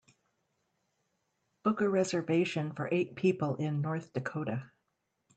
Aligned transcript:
Book 1.63 1.79
a 1.81 1.87
reservation 1.87 2.73
for 2.73 2.89
eight 2.91 3.15
people 3.15 3.57
in 3.57 3.81
North 3.81 4.11
Dakota 4.13 4.71